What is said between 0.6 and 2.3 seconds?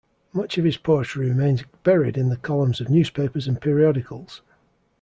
his poetry remains buried in